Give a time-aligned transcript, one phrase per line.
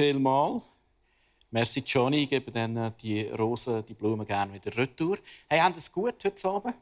[0.00, 0.62] Vielmal.
[1.50, 5.18] Merci Johnny, ich gebe dann äh, die Rosen, die Blumen gerne wieder retour.
[5.46, 6.74] Hey, haben es gut heute Abend?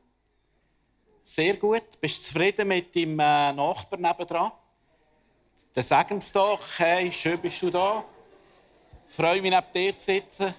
[1.24, 2.00] Sehr gut.
[2.00, 4.52] Bist du zufrieden mit deinem äh, Nachbarn nebendran?
[5.72, 8.04] Dann sag uns doch, hey, schön bist du da.
[9.08, 10.54] Ich freue mich, neben dir zu sitzen.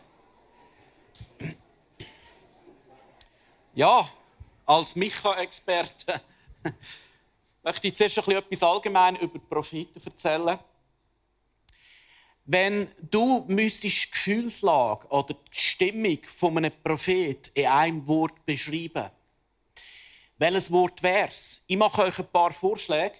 [3.74, 4.10] Ja,
[4.66, 6.20] als Micha-Experte
[7.64, 10.60] möchte ich zuerst etwas allgemein über Propheten erzählen
[12.52, 19.12] wenn du müsstest die Gefühlslage oder die Stimmung von einem Prophet in einem Wort beschreiben,
[20.40, 21.62] welches Wort wär's?
[21.68, 23.14] Ich mache euch ein paar Vorschläge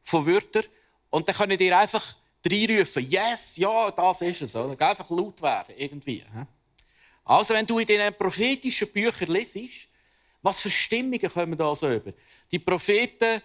[0.00, 0.64] von Wörtern
[1.10, 2.16] und dann könnt ihr einfach
[2.50, 4.56] reinrufen, yes, ja, das ist es.
[4.56, 4.88] Oder?
[4.88, 6.24] Einfach laut werden, irgendwie.
[7.24, 9.86] Also, wenn du in diesen prophetischen Büchern lesest,
[10.40, 12.14] was für Stimmungen kommen da so über?
[12.50, 13.42] Die Propheten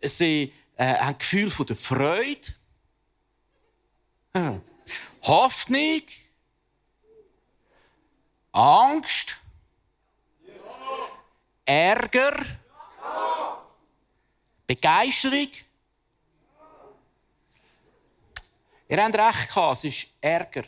[0.00, 2.54] sie, äh, haben ein Gefühl von der Freude,
[5.22, 6.02] Hoffnung?
[8.52, 9.36] Angst?
[11.64, 12.34] Ärger?
[14.66, 15.48] Begeisterung?
[18.88, 20.64] Ihr habt recht gehabt, es ist Ärger.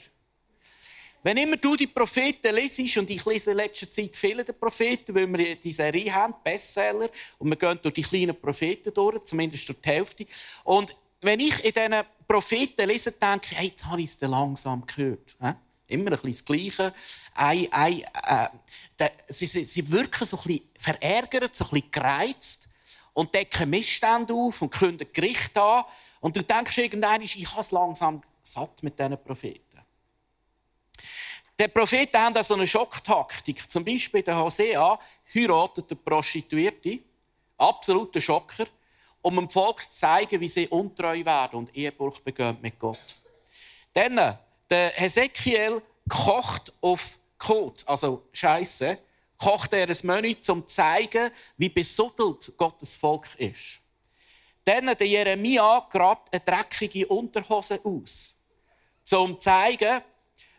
[1.23, 5.15] Wenn immer du die Propheten lesest, und ich lese in letzter Zeit viele der Propheten,
[5.15, 9.69] weil wir die Serie haben, Bestseller, und wir gehen durch die kleinen Propheten durch, zumindest
[9.69, 10.27] durch die Hälfte.
[10.65, 14.87] Und wenn ich in diesen Propheten lese, denke ich, hey, jetzt habe ich es langsam
[14.87, 15.37] gehört.
[15.87, 16.95] Immer ein bisschen das Gleiche.
[17.35, 18.03] Ein, ein,
[18.99, 22.69] äh, sie, sie, sie, wirken so ein bisschen verärgert, so ein bisschen gereizt
[23.13, 25.85] und decken Missstände auf und kündigen Gericht an.
[26.21, 29.65] Und du denkst irgendwann, ich habe es langsam satt mit diesen Propheten.
[31.59, 33.71] Die Propheten haben so eine Schocktaktik.
[33.71, 34.99] Zum Beispiel der Hosea
[35.35, 37.01] heiratet eine Prostituierte.
[37.59, 38.67] Absoluter Schocker
[39.23, 42.99] um dem Volk zu zeigen, wie sie untreu werden und Ehebruch begehen mit Gott.
[43.93, 44.39] Dann,
[44.69, 48.99] der Hesekiel kocht auf Kot, also Scheiße,
[49.39, 53.81] kocht er ein Menü, um zu zeigen, wie besuddelt Gottes Volk ist.
[54.65, 58.37] Dann der Jeremia grabt eine dreckige Unterhose aus,
[59.11, 60.03] um zu zeigen,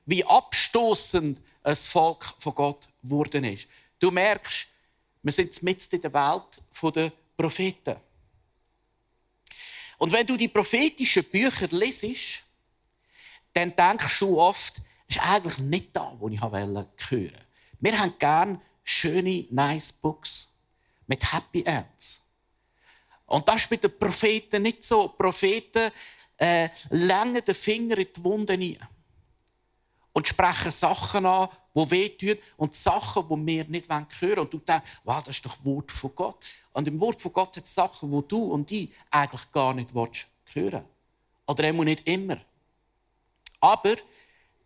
[0.05, 3.67] wie abstoßend ein Volk von Gott geworden ist.
[3.99, 4.67] Du merkst,
[5.21, 7.95] wir sind mitten in der Welt der Propheten.
[10.01, 12.43] Und wenn du die prophetischen Bücher lesest,
[13.53, 17.31] dann denkst du oft, das ist eigentlich nicht da, wo ich hören wollte.
[17.79, 20.47] Wir haben gerne schöne, nice Books
[21.05, 22.19] mit Happy Ends.
[23.27, 25.07] Und das ist bei den Propheten nicht so.
[25.07, 25.91] Die Propheten
[26.37, 28.79] äh, lenken den Finger in die Wunde rein
[30.13, 34.39] und sprechen Sachen an, die wehtun und Sachen, die wir nicht hören wollen.
[34.39, 36.45] Und du denkst, wow, das ist doch Wort von Gott.
[36.73, 39.93] Und im Wort von Gott hat es Sachen, die du und ich eigentlich gar nicht
[39.93, 40.83] hören
[41.47, 42.37] Oder immer nicht immer.
[43.59, 43.95] Aber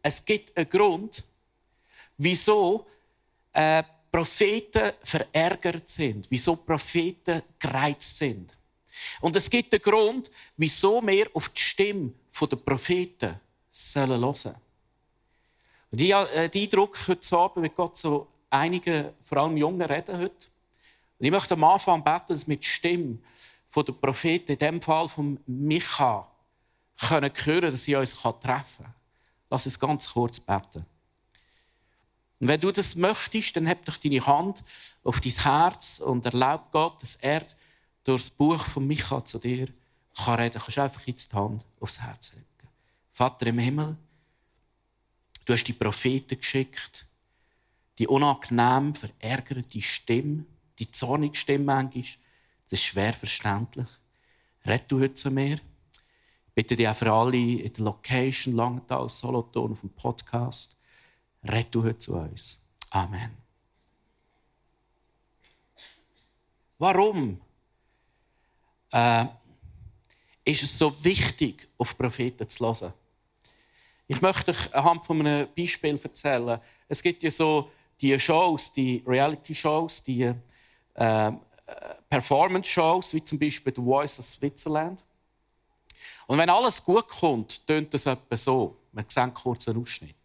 [0.01, 1.23] es gibt einen Grund,
[2.17, 2.88] wieso
[3.53, 8.55] äh, Propheten verärgert sind, wieso Propheten gereizt sind.
[9.19, 13.39] Und es gibt einen Grund, wieso wir auf die Stimme der Propheten
[13.94, 14.64] hören sollen.
[15.95, 19.81] Und ich habe äh, den Eindruck, heute Abend mit Gott so einige, vor allem Jungen,
[19.81, 20.47] reden heute.
[21.17, 23.19] Und ich möchte am Anfang beten, dass mit Stimme
[23.66, 26.29] von der Propheten, in dem Fall von Micha,
[26.99, 28.93] können hören, dass sie uns treffen kann.
[29.49, 30.85] Lass uns ganz kurz beten.
[32.41, 34.66] Und wenn du das möchtest, dann heb doch deine Hand
[35.02, 37.41] auf dein Herz und erlaub Gott, dass er
[38.03, 39.69] durch das Buch von Micha zu dir
[40.14, 40.55] kann reden.
[40.55, 42.46] Du kannst einfach jetzt die Hand aufs Herz legen.
[43.11, 43.96] Vater im Himmel,
[45.45, 47.05] Du hast die Propheten geschickt,
[47.99, 50.45] die unangenehm verärgerte Stimme,
[50.79, 52.03] die zornige Stimme manchmal.
[52.63, 53.87] Das ist schwer verständlich.
[54.65, 55.55] Red du heute zu mir.
[56.47, 60.75] Ich bitte dich auch für alle in der Location Langenthal, Solothurn auf dem Podcast.
[61.43, 62.61] Red du heute zu uns.
[62.89, 63.37] Amen.
[66.79, 67.39] Warum
[68.91, 69.25] äh,
[70.45, 72.93] ist es so wichtig, auf Propheten zu hören.
[74.07, 76.59] Ich möchte euch anhand von einem Beispiel erzählen.
[76.87, 80.31] Es gibt ja so die Shows, die Reality-Shows, die
[80.93, 81.31] äh,
[82.09, 85.03] Performance-Shows, wie zum Beispiel The Voice of Switzerland.
[86.28, 88.78] Und wenn alles gut kommt, tönt das etwa so.
[88.91, 90.16] Wir sehen kurz einen Ausschnitt.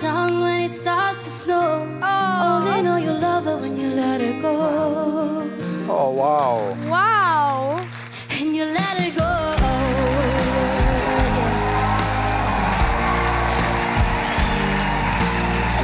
[0.00, 1.84] Sun when it starts to snow.
[2.00, 5.44] Only know you love her when you let her go.
[5.90, 6.74] Oh, wow.
[6.88, 7.84] Wow.
[8.30, 9.32] And you let her go.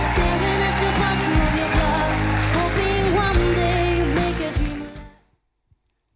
[0.08, 2.26] Staring at the bottom of your glass,
[2.56, 4.88] hoping one day you make a dream.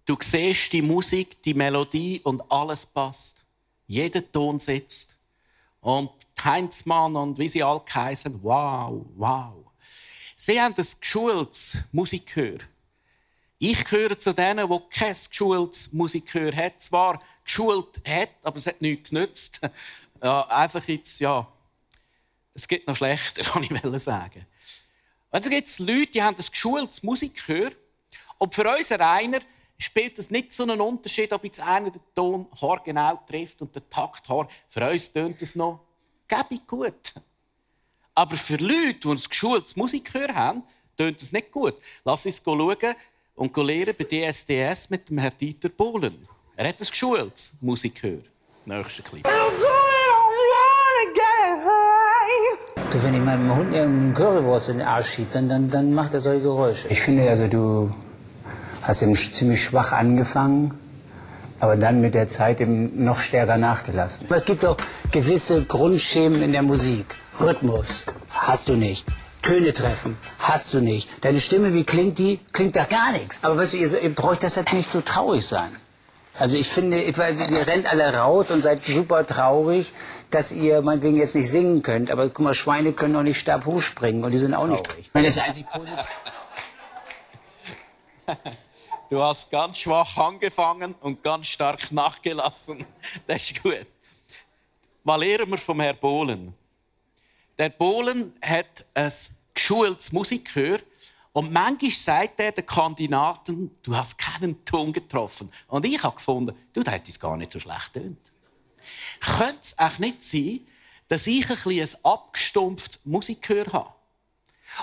[0.07, 3.45] Du siehst die Musik, die Melodie und alles passt.
[3.87, 5.19] Jeder Ton sitzt.
[5.83, 6.11] Und
[6.45, 9.55] Heinzmann und wie sie alle heißen, wow, wow.
[10.37, 12.59] Sie haben ein geschultes Musikgehör.
[13.59, 16.81] Ich gehöre zu denen, die kein geschultes Musikgehör hat.
[16.81, 19.61] Zwar geschult hat, aber es hat nichts genützt.
[20.23, 21.51] Ja, einfach jetzt, ja,
[22.53, 24.45] es gibt noch schlechter, kann ich sagen.
[25.31, 27.71] Und dann gibt es Leute, die haben ein geschultes Musikgehör.
[28.37, 29.41] Und für uns einer
[29.79, 32.49] spielt es nicht so einen Unterschied, ob jetzt einer den Ton
[32.85, 34.27] genau trifft und den Takt.
[34.69, 35.87] Für uns tönt es noch
[36.31, 37.15] gäbig gut.
[38.15, 40.63] Aber für Leute, die ein geschultes Musikgehör haben,
[40.97, 41.75] tönt es nicht gut.
[42.05, 42.77] Lass uns schauen
[43.35, 46.29] und lernen bei DSDS mit dem Herrn Dieter Bohlen.
[46.57, 48.21] Er hat ein geschultes Musikgehör.
[48.67, 49.27] Nächster Clip.
[52.91, 56.13] Du, wenn ich meinem Hund eine Currywurst in den Arsch schiebe, dann, dann, dann macht
[56.13, 56.89] er solche Geräusche.
[56.89, 57.95] Ich finde, also du
[58.83, 60.80] hast eben ziemlich schwach angefangen,
[61.61, 64.27] aber dann mit der Zeit eben noch stärker nachgelassen.
[64.31, 64.77] Es gibt auch
[65.13, 67.17] gewisse Grundschemen in der Musik.
[67.39, 69.07] Rhythmus hast du nicht.
[69.43, 71.09] Töne treffen hast du nicht.
[71.25, 72.41] Deine Stimme, wie klingt die?
[72.53, 73.43] Klingt da gar nichts.
[73.43, 75.71] Aber weißt du, ihr, ihr braucht deshalb nicht so traurig sein.
[76.39, 77.19] Also ich finde, ihr
[77.67, 79.93] rennt alle raus und seid super traurig,
[80.31, 82.11] dass ihr meinetwegen jetzt nicht singen könnt.
[82.11, 85.07] Aber guck mal, Schweine können doch nicht stabhoch springen und die sind auch nicht traurig.
[85.07, 86.07] Ich meine, das ist einzig positiv.
[89.11, 92.87] Du hast ganz schwach angefangen und ganz stark nachgelassen.
[93.27, 93.87] Das ist gut.
[95.03, 96.55] Was lernen wir vom Herrn Bohlen?
[97.59, 99.13] Der Bohlen hat ein
[99.53, 100.79] geschultes Musikgehör
[101.33, 105.51] und manchmal sagt er den Kandidaten, du hast keinen Ton getroffen.
[105.67, 108.33] Und ich habe gefunden, du, das hätte es gar nicht so schlecht tönt.
[109.19, 110.61] Könnte es auch nicht sein,
[111.09, 113.93] dass ich ein, bisschen ein abgestumpftes Musikgehör habe?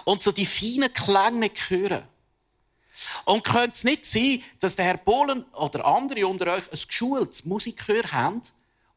[0.03, 2.03] Und so die feinen Klänge nicht hören?
[3.26, 7.46] Und könnte es nicht sein, dass der Herr Bohlen oder andere unter euch ein geschultes
[7.46, 8.42] Musikgehör haben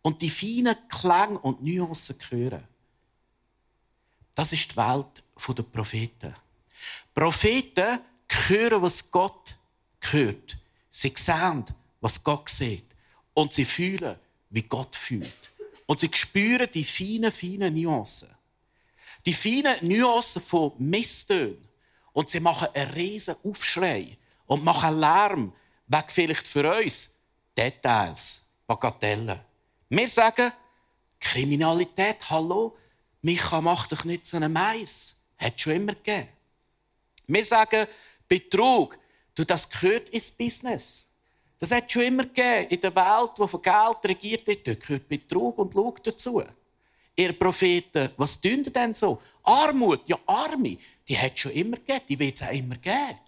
[0.03, 2.67] und die feinen Klänge und Nuancen hören?
[4.35, 6.35] Das ist die Welt der Propheten.
[7.15, 8.01] Propheten
[8.49, 9.57] hören, was Gott
[10.01, 10.57] hört.
[10.89, 11.65] Sie sehen,
[12.01, 12.87] was Gott sieht.
[13.35, 14.17] Und sie fühlen,
[14.51, 15.53] wie Gott fühlt.
[15.87, 18.29] Und sie spüren die feinen, feinen Nuancen.
[19.27, 21.70] Die feinen Nuancen von Misstönen.
[22.13, 24.17] Und sie machen einen riesen Aufschrei
[24.47, 25.53] und machen Lärm,
[25.87, 27.11] weg vielleicht für uns
[27.57, 29.39] Details, Bagatellen.
[29.89, 30.53] Wir sagen,
[31.19, 32.77] Kriminalität, hallo,
[33.23, 35.17] Micha, mach doch nicht so einen Mais.
[35.37, 36.29] Hat schon immer gegeben.
[37.27, 37.87] Wir sagen,
[38.27, 38.99] Betrug,
[39.35, 41.11] du, das gehört ins Business.
[41.59, 42.69] Das hat schon immer gegeben.
[42.71, 46.43] In der Welt, die von Geld regiert wird, gehört Betrug und schaut dazu.
[47.21, 49.21] Ihr Propheten, was tun ihr denn so?
[49.43, 53.19] Armut, ja Arme, die hat es schon immer gegeben, die wird es auch immer geben.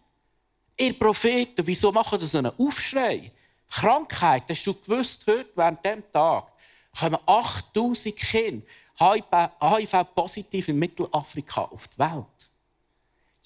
[0.78, 3.30] Ihr Propheten, wieso machen das so einen Aufschrei?
[3.68, 6.52] Krankheit, hast du gewusst, heute während diesem Tag
[6.98, 8.66] kommen 8000 Kinder
[8.98, 12.50] HIV-positiv in Mittelafrika auf die Welt.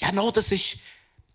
[0.01, 0.79] Ja, no, das ist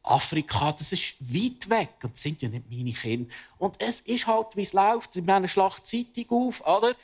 [0.03, 3.29] Afrika, das ist weit weg und das sind ja nicht meine Kinder.
[3.57, 5.13] Und es ist halt, wie es läuft.
[5.13, 6.95] Sie nehmen Schlachtzeitung auf, oder?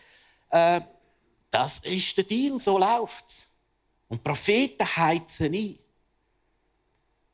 [0.49, 0.81] Äh,
[1.50, 3.48] das ist der Deal, so läuft es.
[4.08, 5.80] Und Propheten heizen ein.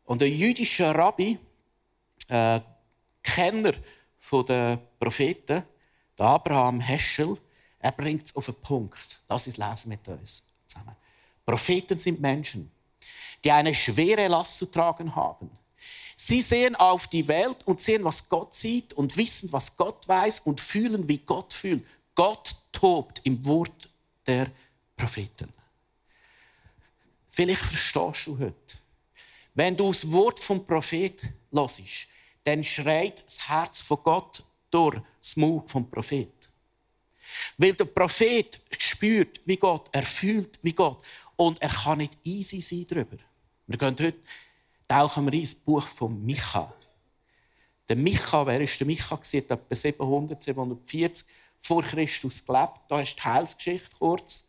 [0.05, 1.37] Und ein jüdischer Rabbi,
[2.27, 2.59] äh,
[3.21, 3.73] Kenner
[4.47, 5.63] der Propheten,
[6.17, 7.37] der Abraham Heschel,
[7.79, 9.21] er bringt es auf den Punkt.
[9.27, 10.95] Das ist Lesen mit uns zusammen.
[11.45, 12.71] Propheten sind Menschen,
[13.43, 15.49] die eine schwere Last zu tragen haben.
[16.15, 20.41] Sie sehen auf die Welt und sehen, was Gott sieht und wissen, was Gott weiß
[20.41, 21.85] und fühlen, wie Gott fühlt.
[22.15, 23.89] Gott tobt im Wort
[24.25, 24.51] der
[24.95, 25.51] Propheten.
[27.29, 28.77] Vielleicht verstehst du heute,
[29.55, 32.07] wenn du das Wort vom Prophet hörst,
[32.43, 36.51] dann schreit das Herz von Gott durch das Mund vom Prophet.
[37.57, 41.03] Weil der Prophet spürt, wie Gott, er fühlt, wie Gott.
[41.35, 43.17] Und er kann nicht easy sein darüber.
[43.67, 44.19] Wir gehen heute,
[44.87, 46.73] tauchen wir ins Buch von Micha.
[47.87, 49.19] Der Micha, wer ist der Micha?
[49.31, 51.25] Etwa 700, 740
[51.63, 52.79] vor Christus gelebt.
[52.89, 54.45] Da ist die Heilsgeschichte kurz.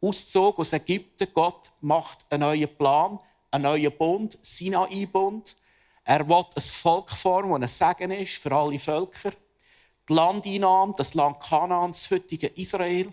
[0.00, 1.28] Auszug aus Ägypten.
[1.32, 3.18] Gott macht einen neuen Plan,
[3.50, 5.56] einen neuen Bund, Sinai-Bund.
[6.04, 9.32] Er will ein Volk formen, das ein Segen ist für alle Völker.
[10.08, 13.12] Die Landeinnahme, das Land Kanaan, das heutige Israel.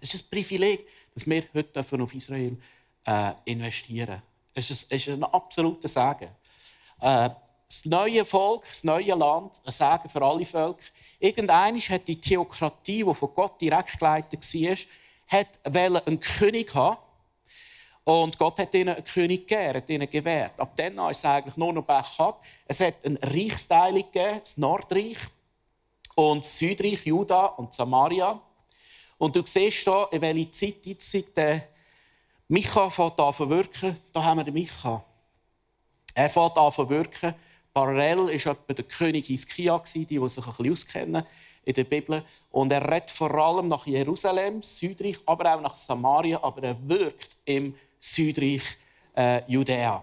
[0.00, 2.56] Es ist ein Privileg, dass wir heute auf Israel
[3.04, 4.22] äh, investieren dürfen.
[4.54, 6.30] Es ist, es ist ein absoluter Segen.
[7.00, 7.30] Äh,
[7.68, 10.84] das neue Volk, das neue Land, ein Segen für alle Völker.
[11.18, 14.76] Irgendwann hat die Theokratie, die von Gott direkt geleitet war,
[15.28, 16.98] hat einen König haben.
[18.04, 20.60] Und Gott hat ihnen einen König gegeben, hat ihnen gewährt.
[20.60, 22.44] Ab dann ist es eigentlich nur noch bergab.
[22.66, 25.18] Es hat ein Reichsteilung gegeben, das Nordreich
[26.14, 28.40] und das Südreich, Juda und Samaria.
[29.18, 31.66] Und du siehst hier, in welcher Zeit jetzt der
[32.46, 33.96] Micha fängt an zu wirken.
[34.12, 35.04] Da haben wir den Micha.
[36.14, 37.34] Er fängt an zu wirken.
[37.76, 41.26] Parallel war etwa der König Hiskia, die, die sich ein bisschen auskennen
[41.62, 42.24] in der Bibel.
[42.50, 47.36] Und er redet vor allem nach Jerusalem, Südreich, aber auch nach Samaria, aber er wirkt
[47.44, 48.62] im Südreich
[49.14, 50.02] äh, Judäa.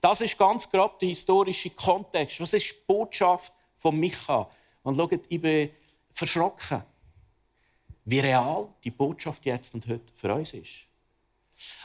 [0.00, 2.40] Das ist ganz grob der historische Kontext.
[2.40, 4.50] Was ist die Botschaft von Micha?
[4.82, 5.70] Und schaut, ich bin
[6.10, 6.82] verschrocken,
[8.04, 10.86] wie real die Botschaft jetzt und heute für uns ist.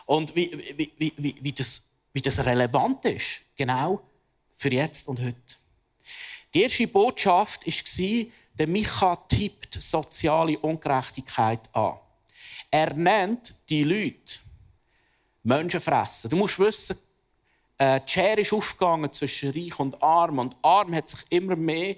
[0.07, 4.01] Und wie, wie, wie, wie, das, wie das relevant ist, genau
[4.55, 5.35] für jetzt und heute.
[6.53, 8.25] Die erste Botschaft war,
[8.57, 11.99] der Micha tippt soziale Ungerechtigkeit an.
[12.71, 14.39] Er nennt die Leute
[15.43, 16.29] Menschenfresser.
[16.29, 16.97] Du musst wissen,
[17.77, 20.39] äh, die Schere ist aufgegangen zwischen Reich und Arm.
[20.39, 21.95] Und Arm hat sich immer mehr,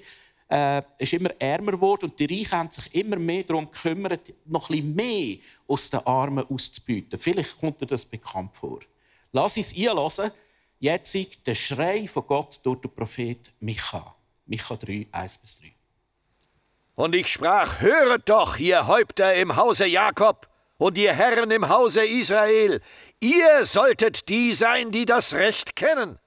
[0.50, 4.68] äh, ist immer ärmer geworden und die Reichen haben sich immer mehr darum gekümmert, noch
[4.70, 5.38] bisschen mehr
[5.68, 7.20] aus den Armen auszubieten.
[7.20, 8.80] Vielleicht kommt dir das bekannt vor.
[9.32, 10.32] Lass uns einlassen.
[10.80, 11.16] Jetzt
[11.48, 14.16] der Schrei von Gott durch den Prophet Micha.
[14.46, 15.74] Micha 3, 1 bis 3.
[16.96, 22.06] Und ich sprach, höret doch, ihr Häupter im Hause Jakob und ihr Herren im Hause
[22.06, 22.82] Israel,
[23.20, 26.20] ihr solltet die sein, die das Recht kennen.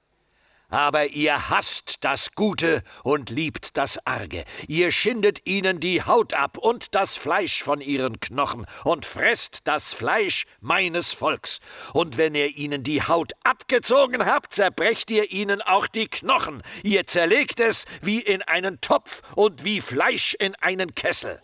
[0.71, 4.45] Aber ihr hasst das Gute und liebt das Arge.
[4.67, 9.93] Ihr schindet ihnen die Haut ab und das Fleisch von ihren Knochen und fresst das
[9.93, 11.59] Fleisch meines Volks.
[11.93, 16.63] Und wenn ihr ihnen die Haut abgezogen habt, zerbrecht ihr ihnen auch die Knochen.
[16.83, 21.41] Ihr zerlegt es wie in einen Topf und wie Fleisch in einen Kessel.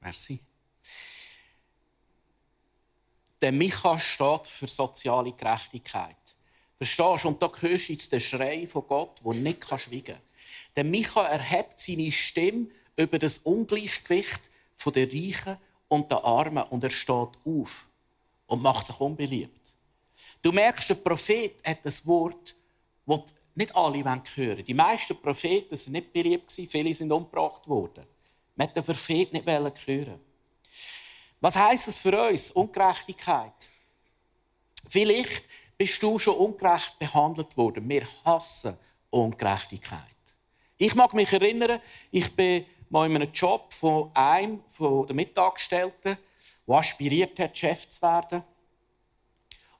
[0.00, 0.40] Merci.
[3.40, 6.33] Der Micha steht für soziale Gerechtigkeit.
[6.84, 7.28] Verstehst du?
[7.28, 10.20] Und da hörst du jetzt den Schrei von Gott, der nicht schweigen kann.
[10.76, 14.50] Der Micha erhebt seine Stimme über das Ungleichgewicht
[14.84, 15.56] der Reichen
[15.88, 17.88] und der Armen und er steht auf
[18.46, 19.74] und macht sich unbeliebt.
[20.42, 22.54] Du merkst, der Prophet hat das Wort,
[23.06, 24.64] das nicht alle hören wollen.
[24.64, 28.04] Die meisten Propheten waren nicht beliebt, viele sind umgebracht worden.
[28.56, 29.46] Man hat den Prophet nicht
[29.86, 30.20] hören.
[31.40, 32.50] Was heisst das für uns?
[32.50, 33.70] Ungerechtigkeit.
[34.86, 35.44] Vielleicht
[35.76, 37.88] bist du schon ungerecht behandelt worden.
[37.88, 38.76] Wir hassen
[39.10, 40.00] Ungerechtigkeit.
[40.76, 46.18] Ich mag mich erinnern, ich bin mal in einem Job von einem der Mitangestellten,
[46.66, 48.42] der aspiriert hat, Chef zu werden.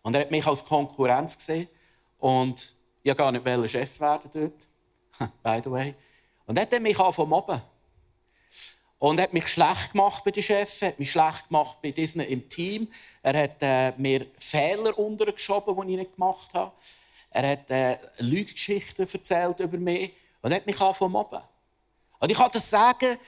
[0.03, 1.69] Und er hat mich als Konkurrenz gesehen.
[2.19, 5.33] Und ich wollte gar nicht Chef werden dort.
[5.43, 5.95] By the way.
[6.47, 7.61] Und er hat mich angefangen mobben.
[9.05, 12.23] Und er hat mich schlecht gemacht bei den Chefs, hat mich schlecht gemacht bei diesen
[12.23, 12.91] im Team.
[13.23, 16.73] Er hat äh, mir Fehler untergeschoben, die ich nicht gemacht habe.
[17.29, 21.43] Er hat äh, Lügengeschichten erzählt über mich und hat mich angefangen mobben.
[22.19, 23.19] Und ich kann das sagen,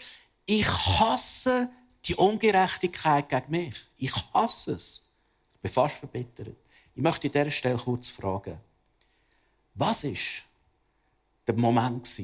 [0.46, 1.68] ich hasse
[2.06, 3.76] die Ungerechtigkeit gegen mich.
[3.98, 5.06] Ich hasse es.
[5.56, 6.56] Ich bin fast verbittert.
[6.94, 8.58] Ich möchte an dieser Stelle kurz fragen,
[9.74, 10.12] was war
[11.46, 12.18] der Moment,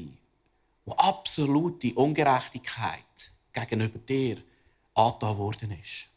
[0.85, 4.43] wo absolute Ungerechtigkeit gegenüber dir
[4.93, 6.07] angetan worden ist.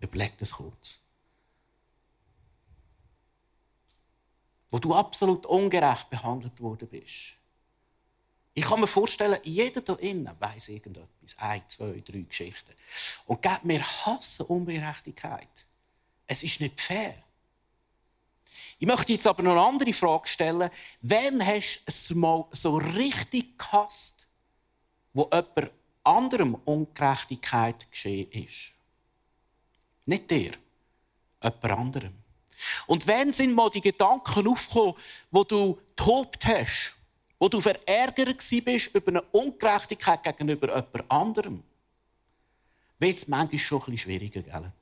[0.00, 1.02] Überleg das kurz.
[4.70, 7.36] Wo du absolut ungerecht behandelt worden bist.
[8.54, 11.36] Ich kann mir vorstellen, jeder hier innen weiss irgendetwas.
[11.38, 12.72] Ein, zwei, drei Geschichten.
[13.26, 15.66] Und gibt mir Hass Ungerechtigkeit.
[16.26, 17.22] Es ist nicht fair.
[18.78, 20.70] Ich möchte jetzt aber noch eine andere Frage stellen.
[21.00, 24.26] Wann hast du es mal so richtig gehasst,
[25.14, 25.70] wo jemand
[26.04, 28.72] anderem Ungerechtigkeit geschehen ist.
[30.06, 30.52] Nicht dir,
[31.42, 32.14] jemand anderem.
[32.86, 34.94] Und wenn sind mal die Gedanken aufgekommen,
[35.30, 36.96] wo du tobt hast
[37.42, 41.64] wo du verärgert bist über eine Ungerechtigkeit gegenüber jemand anderem,
[43.00, 44.72] wird es manchmal schon ein bisschen schwieriger, gell?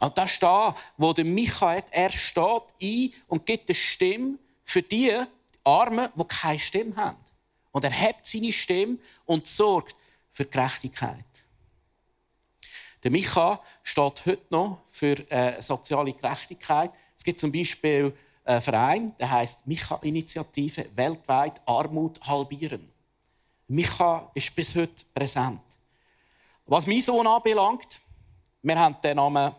[0.00, 4.80] Und das ist da, wo der Michael, er steht ein und gibt eine Stimme für
[4.80, 5.12] die
[5.62, 7.21] Armen, die keine Stimme haben.
[7.72, 9.96] Und er hebt seine Stimme und sorgt
[10.30, 11.24] für Gerechtigkeit.
[13.02, 16.92] Der Micha steht heute noch für äh, soziale Gerechtigkeit.
[17.16, 18.14] Es gibt zum Beispiel
[18.44, 22.88] einen Verein, der heißt Micha-Initiative weltweit Armut halbieren.
[23.66, 25.62] Micha ist bis heute präsent.
[26.66, 28.00] Was mein Sohn anbelangt,
[28.62, 29.52] wir haben den Namen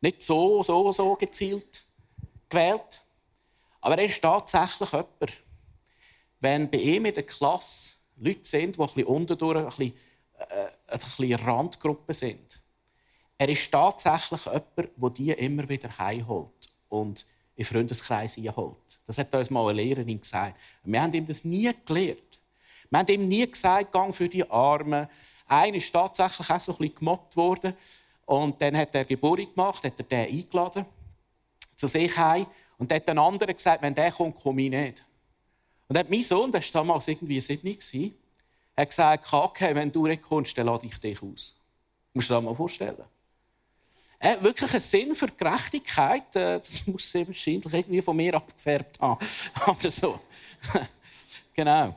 [0.00, 1.86] nicht so, so, so gezielt
[2.48, 3.00] gewählt,
[3.80, 5.44] aber er ist tatsächlich jemand.
[6.44, 9.94] Wenn bei ihm in der Klasse Leute sind, die ein bisschen unterdurch, ein bisschen,
[10.36, 12.60] äh, ein bisschen Randgruppe sind,
[13.38, 17.22] er ist tatsächlich jemand, der die immer wieder heimholt und
[17.56, 19.00] in den Freundeskreis einholt.
[19.06, 20.60] Das hat uns mal eine Lehrerin gesagt.
[20.82, 22.38] Wir haben ihm das nie gelehrt.
[22.90, 25.08] Wir haben ihm nie gesagt, gang für die Armen.
[25.46, 27.72] Einer ist tatsächlich auch so ein bisschen gemobbt worden.
[28.26, 30.84] Und dann hat er Geburt gemacht, hat er den eingeladen
[31.74, 32.46] zu sich heim.
[32.76, 35.04] Und dann hat ein anderer gesagt, wenn der kommt, komme ich nicht.
[35.88, 38.14] Und hat mein Sohn, der war damals irgendwie sieben,
[38.76, 41.54] hat gesagt, okay, wenn du nicht kommst, dann lade ich dich aus.
[42.12, 43.04] Musst du dir das mal vorstellen.
[44.18, 48.98] Äh, wirklich ein Sinn für Gerechtigkeit, äh, das muss sie wahrscheinlich irgendwie von mir abgefärbt
[49.00, 49.24] haben.
[49.66, 50.20] Oder so.
[51.54, 51.94] genau.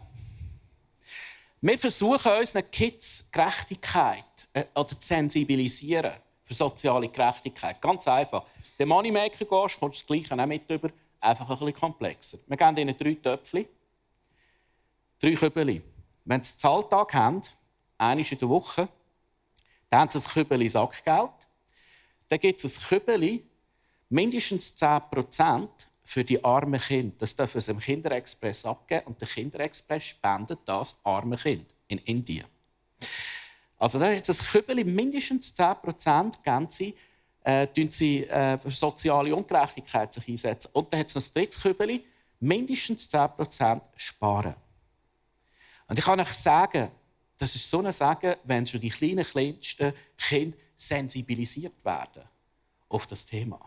[1.62, 6.13] Wir versuchen unseren Kids Gerechtigkeit äh, oder zu sensibilisieren
[6.44, 7.82] für soziale Gerechtigkeit.
[7.82, 8.44] Ganz einfach.
[8.77, 10.89] Den Moneymaker gehst, kommst du das Gleiche auch mit über,
[11.20, 12.38] einfach ein bisschen komplexer.
[12.46, 13.65] Wir geben ihnen drei Töpfchen,
[15.19, 15.81] drei Kübel.
[16.25, 17.41] Wenn sie Zahltag haben,
[17.97, 18.88] einmal in der Woche,
[19.89, 21.47] dann haben sie ein Kübel Sackgeld
[22.29, 23.45] dann gibt es ein Kübeli,
[24.09, 25.67] mindestens 10%
[26.03, 27.15] für die armen Kinder.
[27.19, 32.45] Das dürfen sie im Kinderexpress abgeben und der Kinderexpress spendet das arme Kind in Indien.
[33.77, 36.96] Also da ist das Kübeli, mindestens 10% geben sie,
[37.44, 40.70] äh, sie äh, für soziale Ungerechtigkeit sich einsetzen.
[40.74, 42.03] Und dann hat es noch das dritte Kübeli,
[42.39, 44.55] mindestens 10% sparen.
[45.87, 46.91] Und ich kann euch sagen,
[47.37, 52.23] das ist so ein Sagen, wenn schon die kleinen, kleinsten Kinder sensibilisiert werden
[52.89, 53.59] auf das Thema.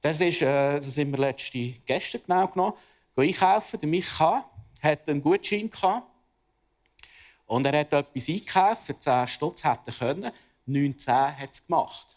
[0.00, 2.76] Das, ist, äh, das sind wir letzte gestern genau genommen.
[3.16, 3.80] einkaufen.
[3.80, 4.48] Der Micha
[4.80, 6.06] hatte einen Gutschein gehabt.
[7.46, 10.30] Und er hat etwas eingekauft, für 10 Stutz hätte können.
[10.66, 12.16] 19 hat es gemacht.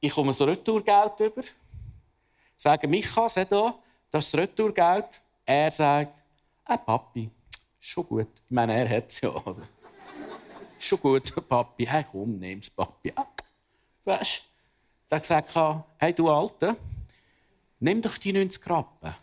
[0.00, 1.42] Ich komme so Retourgeld über.
[2.56, 3.52] Sage Micha, das ist
[4.10, 5.20] das Retourgeld.
[5.44, 6.23] Er sagt,
[6.66, 7.30] hey, Papi,
[7.78, 8.28] schon gut.
[8.44, 9.30] Ich meine, er hat es ja.
[9.30, 9.68] Oder?
[10.78, 11.86] schon gut, Papi.
[11.86, 13.12] Hey, komm, nimm's, Papi.
[14.04, 14.44] Weißt du?
[15.08, 15.54] Da gesagt,
[15.98, 16.76] hey, du Alte,
[17.80, 19.14] nimm doch die 90 Rappen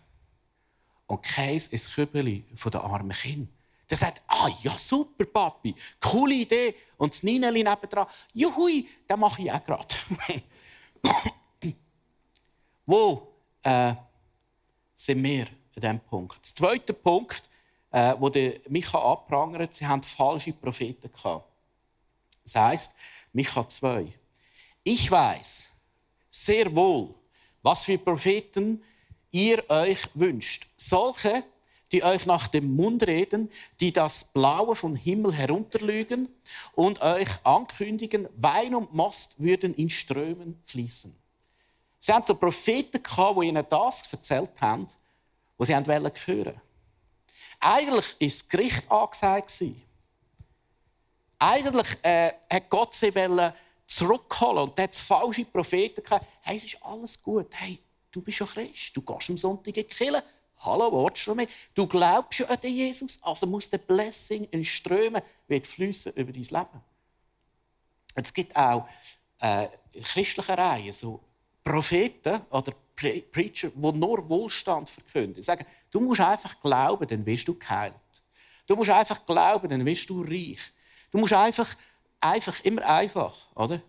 [1.07, 3.49] und käse ein Kübeli von den armen Kind.
[3.89, 6.75] Der sagt, ah, ja, super, Papi, coole Idee.
[6.97, 9.95] Und das Nineli nebendran, juhui, das mache ich auch gerade.
[12.85, 13.93] Wo äh,
[14.95, 16.37] sind wir an diesem Punkt?
[16.37, 17.43] Der zweite Punkt,
[17.91, 21.45] äh, wo der Micha abprangert, sie haben falsche Propheten gehabt.
[22.43, 22.95] Das heißt,
[23.33, 24.07] Micha 2.
[24.83, 25.71] Ich weiß
[26.29, 27.13] sehr wohl,
[27.61, 28.83] was für Propheten
[29.31, 30.67] ihr euch wünscht.
[30.75, 31.43] Solche,
[31.91, 36.29] die euch nach dem Mund reden, die das Blaue vom Himmel herunterlügen
[36.73, 41.15] und euch ankündigen, Wein und Most würden in Strömen fließen.
[41.99, 44.87] Sie haben so Propheten gehabt, die ihnen das erzählt haben,
[45.61, 46.61] was sie wollten.
[47.59, 49.63] Eigentlich war das Gericht angesagt.
[51.37, 53.13] Eigentlich äh, hat Gott sie
[53.85, 56.25] zurückholen und hat falsche Propheten gehabt.
[56.41, 57.47] Hey, es ist alles gut.
[57.51, 57.77] Hey,
[58.11, 58.95] du bist ja Christ.
[58.97, 60.23] Du gehst am Sonntag in die Kirche.
[60.59, 61.49] Hallo, wartest du mich?
[61.75, 66.31] Du glaubst ja an den Jesus, also muss der Blessing in Strömen wird fließen über
[66.31, 66.81] dein Leben.
[68.15, 68.87] Es gibt auch
[69.39, 69.67] äh,
[70.03, 71.19] christliche Reihen, so
[71.63, 75.41] Propheten oder Pre Preacher, die nur Wohlstand verkünden.
[75.41, 77.95] Sagen, du musst einfach glauben, dann wirst du geheilt.
[78.67, 80.71] Du musst einfach glauben, dann wirst du reich.
[81.09, 81.75] Du musst einfach,
[82.19, 83.81] einfach immer einfach, oder?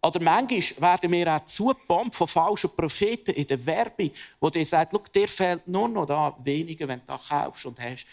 [0.00, 4.98] Oder manchmal werden wir auch zugebombt von falschen Propheten in der Werbung, wo die sagen,
[5.14, 8.06] dir fehlt nur noch da weniger, wenn du das kaufst und hast,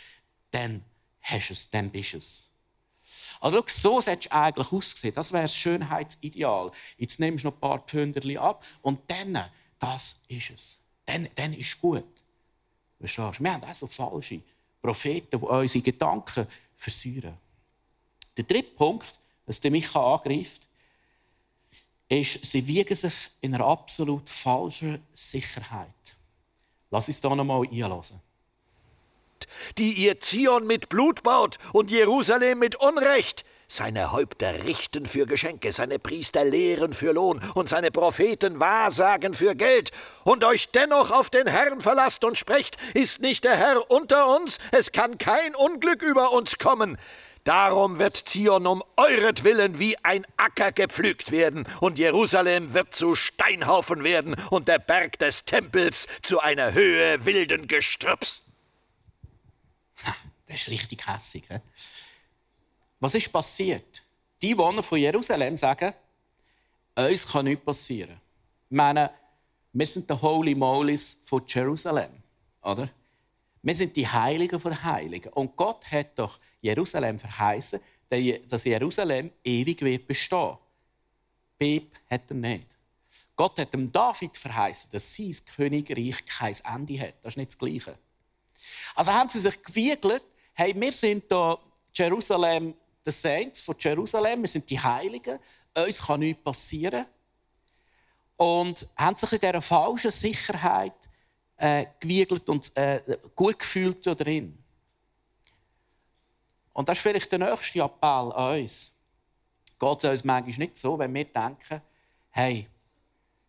[0.51, 0.83] dann
[1.21, 2.48] hast du es, dann bist du es.
[3.39, 5.13] Also so solltest du eigentlich aussehen.
[5.13, 6.71] Das wäre das Schönheitsideal.
[6.97, 9.45] Jetzt nimmst du noch ein paar Pfünderchen ab und dann,
[9.77, 10.85] das ist es.
[11.05, 12.03] Dann, dann ist es gut.
[12.99, 13.43] Verstehst du?
[13.43, 14.41] Wir haben auch so falsche
[14.81, 17.37] Propheten, die unsere Gedanken versäuren.
[18.35, 20.67] Der dritte Punkt, was der Micha angreift,
[22.09, 26.15] ist, sie wiegen sich in einer absolut falschen Sicherheit.
[26.89, 28.19] Lass uns da nochmal einlassen.
[29.77, 35.71] Die ihr Zion mit Blut baut und Jerusalem mit Unrecht, seine Häupter richten für Geschenke,
[35.71, 39.91] seine Priester lehren für Lohn und seine Propheten wahrsagen für Geld,
[40.23, 44.57] und euch dennoch auf den Herrn verlasst und sprecht, ist nicht der Herr unter uns,
[44.71, 46.97] es kann kein Unglück über uns kommen.
[47.43, 54.03] Darum wird Zion um euretwillen wie ein Acker gepflügt werden, und Jerusalem wird zu Steinhaufen
[54.03, 58.41] werden, und der Berg des Tempels zu einer Höhe wilden Gestrüpps.
[60.45, 61.43] Das ist richtig hässig.
[61.47, 61.59] He?
[62.99, 64.03] Was ist passiert?
[64.41, 65.93] Die Wohner von Jerusalem sagen,
[66.95, 68.19] uns kann nichts passieren.
[68.67, 69.11] Ich meine,
[69.71, 72.11] wir sind die Holy Molies von Jerusalem,
[72.63, 72.89] oder?
[73.61, 75.31] Wir sind die Heiligen von Heiligen.
[75.33, 80.57] Und Gott hat doch Jerusalem verheißen, dass Jerusalem ewig wird bestehen.
[81.57, 82.67] Bib hat er nicht.
[83.35, 87.15] Gott hat dem David verheißen, dass sein Königreich kein Ende hat.
[87.21, 87.97] Das ist nicht das Gleiche.
[88.95, 91.59] Also haben sie sich gewiegelt, hey, wir sind hier
[91.93, 95.39] Jerusalem the Saints von Jerusalem, wir sind die Heiligen,
[95.75, 97.05] uns kann nichts passieren.
[98.37, 100.93] Und haben sich in dieser falschen Sicherheit
[101.57, 103.01] äh, gewiegelt und äh,
[103.35, 104.57] gut gefühlt da drin.
[106.71, 108.93] Und das ist vielleicht der nächste Appell an uns.
[109.77, 111.81] Geht es uns manchmal nicht so, wenn wir denken,
[112.29, 112.69] hey,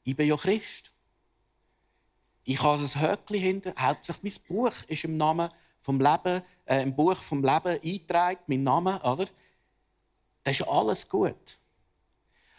[0.03, 0.90] ich bin ja Christ.
[2.45, 6.95] Ich habe ein Höckchen hinter, hauptsächlich mein Buch ist im Namen vom Leben, äh, im
[6.95, 9.27] Buch vom Leben eingetragen, mein Name, oder?
[10.43, 11.59] Das ist alles gut.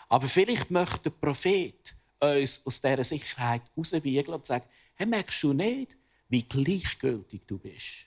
[0.07, 4.65] Aber vielleicht möchte der Prophet uns aus dieser Sicherheit rauswiegeln und sagen,
[4.95, 5.97] hey, merkst du nicht,
[6.29, 8.05] wie gleichgültig du bist,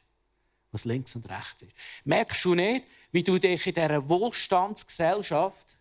[0.70, 1.72] was links und rechts ist?
[2.04, 5.76] Merkst du nicht, wie du dich in dieser Wohlstandsgesellschaft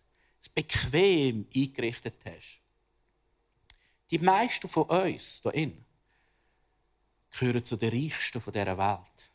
[0.54, 2.63] bequem eingerichtet hast?
[4.10, 5.72] Die meisten von uns hier
[7.30, 9.32] gehören zu den Reichsten dieser Welt.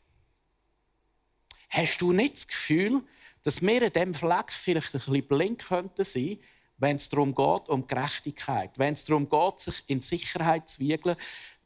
[1.70, 3.02] Hast du nicht das Gefühl,
[3.42, 6.38] dass wir in diesem Fleck vielleicht ein bisschen blind könnten sein,
[6.78, 11.16] wenn es darum geht, um Gerechtigkeit, wenn es darum geht, sich in Sicherheit zu wiegeln,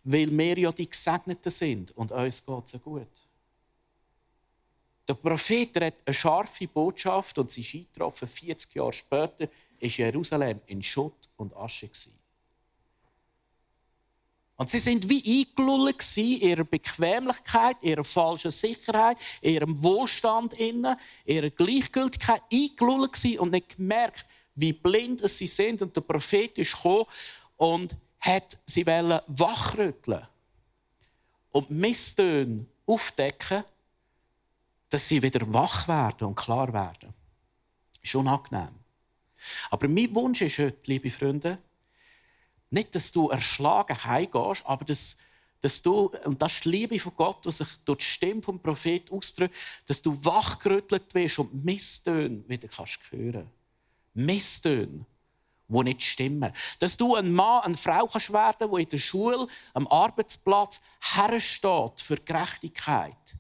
[0.03, 3.09] weil wir ja die Gesegneten sind und uns geht es so gut.
[5.07, 8.27] Der Prophet hat eine scharfe Botschaft und sie ist eingetroffen.
[8.27, 9.49] 40 Jahre später
[9.81, 11.91] war Jerusalem in Schutt und Asche.
[14.57, 21.51] Und sie sind wie eingelullt in ihrer Bequemlichkeit, ihrer falschen Sicherheit, ihrem Wohlstand, innen, ihrer
[21.51, 25.83] Gleichgültigkeit eingelullt und nicht gemerkt, wie blind sie sind.
[25.83, 27.07] Und der Prophet ist gekommen
[27.57, 30.27] und hat sie wachrütteln
[31.51, 33.65] und Misstöne aufdecken,
[34.89, 37.13] dass sie wieder wach werden und klar werden.
[38.01, 38.75] Ist unangenehm.
[39.71, 41.59] Aber mein Wunsch ist heute, liebe Freunde,
[42.75, 45.17] nicht, dass du erschlagen heimgehst, aber dass,
[45.61, 48.63] dass du, und das ist die Liebe von Gott, die sich durch die Stimme des
[48.63, 49.55] Propheten ausdrückt,
[49.87, 53.49] dass du wachgerüttelt wirst und Misstöne wieder kannst hören.
[54.13, 55.07] Misstöne,
[55.69, 56.53] die nicht stimmen.
[56.79, 62.01] Dass du ein Mann, eine Frau kannst werden, die in der Schule, am Arbeitsplatz hersteht
[62.01, 63.37] für Gerechtigkeit.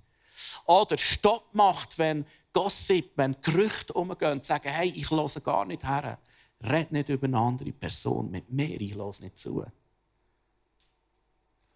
[0.67, 5.85] Oder Stopp macht, wenn Gossip, wenn Gerüchte umgehen und sagen, hey, ich höre gar nicht
[5.85, 6.19] her.
[6.65, 9.65] Red nicht über eine andere Person mit mir, ich lasse nicht zu.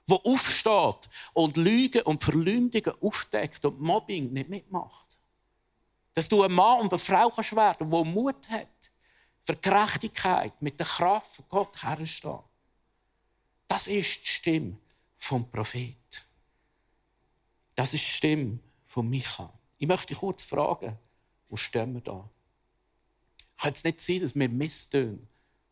[0.06, 5.08] Wo aufsteht und Lügen und Verleumdungen aufdeckt und Mobbing nicht mitmacht.
[6.14, 8.68] Dass du ein Mann und eine Frau kannst werden, der Mut hat,
[9.42, 12.40] für Gerechtigkeit mit der Kraft von Gott herstehen.
[13.66, 14.76] Das ist die Stimme
[15.16, 16.26] vom Prophet.
[17.74, 19.52] Das ist die Stimme von Micha.
[19.78, 20.98] Ich möchte dich kurz fragen,
[21.48, 22.28] wo stehen wir da?
[23.58, 25.18] Kann es nicht sein, dass wir Misstöne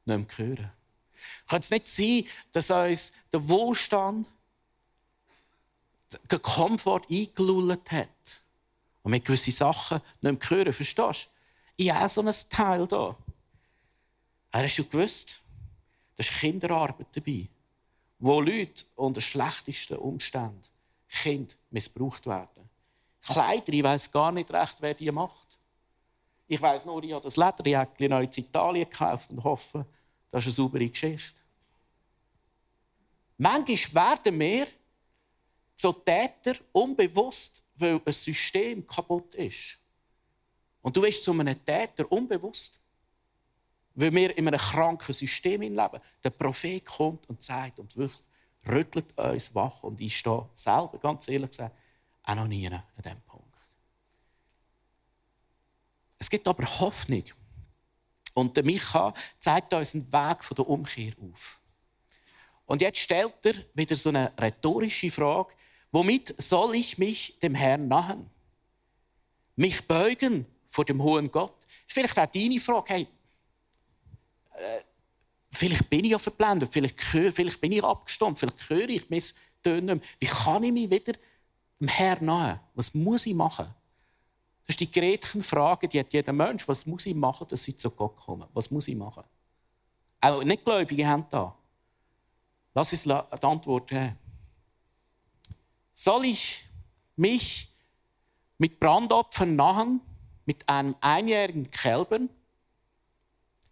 [0.04, 0.72] nicht mehr hören?
[1.46, 4.30] Kann es nicht sein, dass uns der Wohlstand,
[6.30, 8.42] der Komfort eingelullt hat
[9.02, 10.72] und wir gewisse Sachen nicht mehr hören?
[10.72, 11.30] Verstehst du?
[11.76, 13.16] Ich habe so ein Teil da.
[14.52, 15.40] Hast du gewusst,
[16.16, 17.48] da ist Kinderarbeit dabei,
[18.18, 20.62] wo Leute unter schlechtesten Umständen
[21.08, 22.68] Kinder missbraucht werden.
[23.22, 25.58] Kleider, ich weiß gar nicht recht, wer die macht.
[26.48, 29.84] Ich weiß nur, ich habe das Lederjäckchen neu in Italien gekauft und hoffe,
[30.30, 31.40] das ist eine saubere Geschichte.
[33.38, 34.66] Manchmal werden wir
[35.74, 39.78] zu Täter unbewusst, weil ein System kaputt ist.
[40.80, 42.80] Und du wirst zu einem Täter unbewusst,
[43.94, 46.00] weil wir in einem kranken System leben.
[46.22, 48.22] Der Prophet kommt und sagt und wirklich
[48.66, 49.82] rüttelt uns wach.
[49.82, 51.76] Und ich stehe selber, ganz ehrlich gesagt,
[52.22, 53.25] auch noch nie an diesem.
[56.18, 57.24] Es gibt aber Hoffnung.
[58.34, 61.60] Und der Micha zeigt uns einen Weg der Umkehr auf.
[62.66, 65.54] Und jetzt stellt er wieder so eine rhetorische Frage:
[65.92, 68.28] Womit soll ich mich dem Herrn nahen?
[69.54, 71.56] Mich beugen vor dem hohen Gott?
[71.86, 73.08] Vielleicht auch deine Frage: hey,
[74.56, 74.80] äh,
[75.50, 79.22] vielleicht bin ich ja verblendet, vielleicht, vielleicht bin ich abgestimmt, vielleicht höre ich mein
[79.62, 80.02] Tönen.
[80.18, 81.14] Wie kann ich mich wieder
[81.80, 82.60] dem Herrn nahen?
[82.74, 83.72] Was muss ich machen?
[84.66, 86.66] Das ist die Gretchenfrage, die hat jeder Mensch.
[86.66, 88.48] Was muss ich machen, dass ich zu Gott komme?
[88.52, 89.22] Was muss ich machen?
[90.20, 91.54] Auch Nichtgläubige haben da.
[92.74, 94.18] Lass uns die Antwort geben.
[95.92, 96.64] Soll ich
[97.14, 97.72] mich
[98.58, 100.00] mit Brandopfern nahen,
[100.44, 102.28] mit einem einjährigen Kälbern?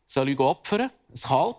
[0.07, 1.57] Soll ich opfern, ein Kalb?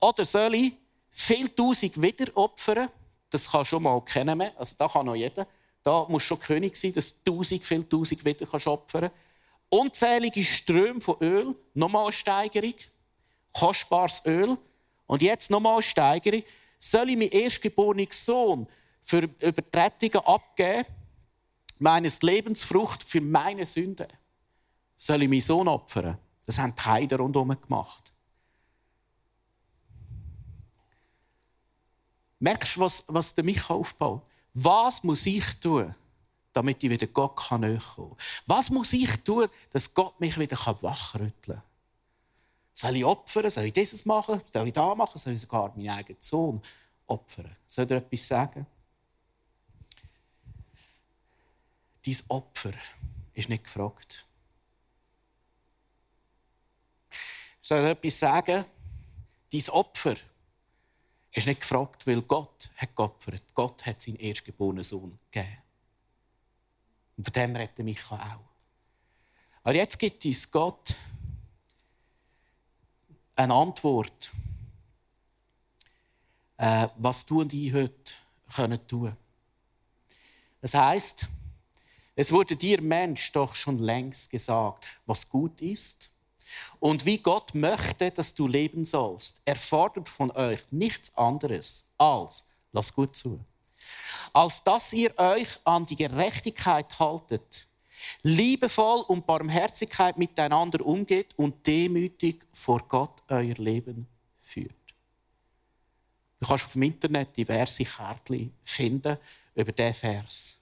[0.00, 0.72] Oder soll ich
[1.10, 2.90] viel Tausend wieder opfern?
[3.30, 4.40] Das kann schon mal kennen.
[4.56, 5.46] Also da kann noch jeder.
[5.86, 9.08] Da muss schon König sein, dass du tausend, viel tausend wieder kannst opfern
[9.68, 12.74] Unzählige Ströme von Öl, nochmal eine Steigerung.
[13.52, 14.58] Kostbares Öl.
[15.06, 16.42] Und jetzt nochmal eine Steigerung.
[16.76, 18.66] Soll ich meinen erstgeborenen Sohn
[19.00, 20.86] für Übertretungen abgeben?
[21.78, 24.08] Meines Lebensfrucht für meine Sünde?
[24.96, 26.18] Soll ich meinen Sohn opfern?
[26.46, 28.12] Das haben die Heiden rundherum gemacht.
[32.40, 34.24] Merkst du, was, was der Micha aufbaut?
[34.58, 35.94] Was muss ich tun,
[36.54, 38.16] damit ich wieder Gott näher kommen kann?
[38.46, 41.62] Was muss ich tun, dass Gott mich wieder wachrütteln kann?
[42.72, 43.50] Soll ich opfern?
[43.50, 44.40] Soll ich dieses machen?
[44.50, 45.18] Soll ich das machen?
[45.18, 46.62] Soll ich sogar meinen eigenen Sohn
[47.06, 47.54] opfern?
[47.66, 48.66] Soll er etwas sagen?
[52.06, 52.72] Dein Opfer
[53.34, 54.24] ist nicht gefragt.
[57.60, 58.64] Soll er etwas sagen?
[59.52, 60.16] Dein Opfer
[61.36, 63.44] ist nicht gefragt, weil Gott hat geopfert.
[63.54, 65.58] Gott hat seinen erstgeborenen Sohn gegeben.
[67.16, 68.56] Und von dem redet Micha auch.
[69.62, 70.94] Aber jetzt gibt uns Gott
[73.34, 74.30] eine Antwort,
[76.56, 78.14] äh, was du und ich heute
[78.54, 79.16] können tun
[80.60, 81.26] Das heißt,
[82.14, 86.10] es wurde dir Mensch doch schon längst gesagt, was gut ist
[86.80, 92.92] und wie Gott möchte, dass du leben sollst, erfordert von euch nichts anderes als, lass
[92.92, 93.40] gut zu,
[94.32, 97.66] als dass ihr euch an die Gerechtigkeit haltet,
[98.22, 104.06] liebevoll und Barmherzigkeit miteinander umgeht und demütig vor Gott euer Leben
[104.40, 104.74] führt.
[106.38, 109.16] Du kannst auf dem Internet diverse Kärtchen finden
[109.54, 110.58] über diesen Vers.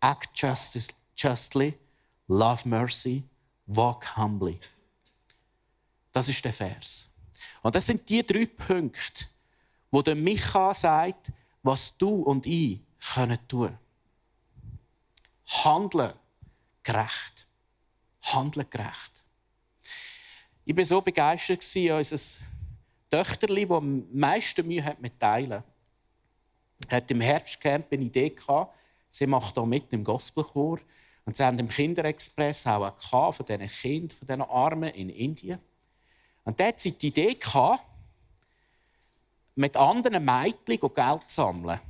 [0.00, 0.30] Act
[1.16, 1.74] justly,
[2.26, 3.22] love mercy,
[3.66, 4.58] walk humbly.
[6.14, 7.06] Das ist der Vers.
[7.60, 9.24] Und das sind die drei Punkte,
[9.90, 11.32] wo der Micha sagt,
[11.64, 12.78] was du und ich
[13.14, 13.76] können tun.
[15.44, 16.12] Handeln
[16.84, 17.48] gerecht.
[18.22, 19.24] Handeln gerecht.
[20.64, 22.44] Ich war so begeistert, unser
[23.10, 25.64] Töchterli, das am meisten Mühe hat mit Teilen.
[26.88, 28.72] hat im Herbstcamp eine Idee gehabt.
[29.10, 30.78] Sie macht hier mit im Gospelchor.
[31.24, 35.58] Und sie haben im Kinderexpress auch eine von diesen Kindern, von diesen Armen in Indien.
[36.44, 37.38] Und der hatte die Idee,
[39.56, 41.80] mit anderen Mädchen Geld zu sammeln.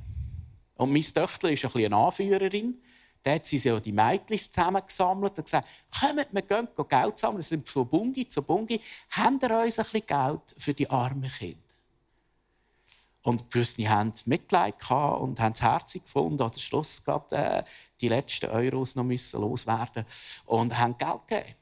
[0.75, 2.81] Und meine Tochter ist ein bisschen eine Anführerin.
[3.23, 5.67] Da hat sie die Mädchen zusammengesammelt und gesagt,
[5.99, 7.41] kommt, wir gehen Geld sammeln.
[7.41, 8.79] Sie sind von Bungi zu Bungi.
[9.11, 11.59] Habt ihr uns ein bisschen Geld für die armen Kinder?
[13.23, 16.39] Und gewisse haben Mitleid und haben das Herz gefunden.
[16.39, 17.63] An Schluss gerade äh,
[17.99, 20.05] die letzten Euros noch müssen loswerden
[20.45, 21.55] und haben Geld gegeben.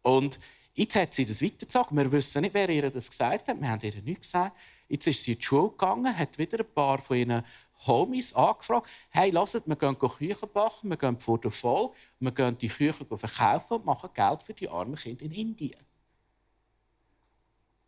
[0.00, 0.40] Und
[0.80, 1.94] Jetzt hat sie das weitergezogen.
[1.94, 3.60] Wir wissen nicht, wer ihr das gesagt hat.
[3.60, 4.56] Wir haben ihr nichts gesagt.
[4.88, 7.44] Jetzt ist sie in die Schule gegangen, hat wieder ein paar von ihren
[7.86, 8.88] Homies angefragt.
[9.10, 13.06] Hey, lasst, wir gehen Küchen backen, wir gehen vor der Voll, wir gehen die Küchen
[13.06, 15.80] verkaufen und machen Geld für die armen Kinder in Indien.